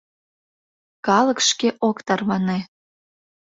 [1.07, 2.59] —Калык шке ок тарване.